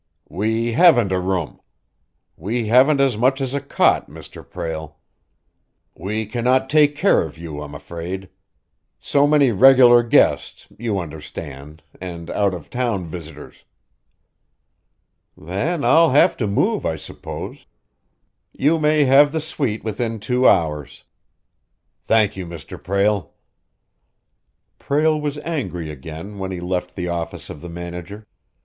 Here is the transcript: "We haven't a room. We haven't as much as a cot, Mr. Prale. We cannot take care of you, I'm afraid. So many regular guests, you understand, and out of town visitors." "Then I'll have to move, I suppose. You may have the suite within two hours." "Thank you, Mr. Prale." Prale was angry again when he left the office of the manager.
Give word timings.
"We 0.29 0.71
haven't 0.71 1.11
a 1.11 1.19
room. 1.19 1.61
We 2.35 2.65
haven't 2.69 2.99
as 2.99 3.17
much 3.19 3.39
as 3.39 3.53
a 3.53 3.59
cot, 3.61 4.09
Mr. 4.09 4.43
Prale. 4.43 4.95
We 5.95 6.25
cannot 6.25 6.71
take 6.71 6.95
care 6.95 7.21
of 7.23 7.37
you, 7.37 7.61
I'm 7.61 7.75
afraid. 7.75 8.27
So 8.99 9.27
many 9.27 9.51
regular 9.51 10.01
guests, 10.01 10.67
you 10.79 10.97
understand, 10.97 11.83
and 12.01 12.31
out 12.31 12.55
of 12.55 12.71
town 12.71 13.05
visitors." 13.09 13.63
"Then 15.37 15.85
I'll 15.85 16.09
have 16.09 16.35
to 16.37 16.47
move, 16.47 16.83
I 16.83 16.95
suppose. 16.95 17.67
You 18.53 18.79
may 18.79 19.03
have 19.03 19.31
the 19.31 19.39
suite 19.39 19.83
within 19.83 20.19
two 20.19 20.49
hours." 20.49 21.03
"Thank 22.07 22.35
you, 22.35 22.47
Mr. 22.47 22.81
Prale." 22.83 23.33
Prale 24.79 25.21
was 25.21 25.37
angry 25.45 25.91
again 25.91 26.39
when 26.39 26.49
he 26.49 26.59
left 26.59 26.95
the 26.95 27.07
office 27.07 27.51
of 27.51 27.61
the 27.61 27.69
manager. 27.69 28.25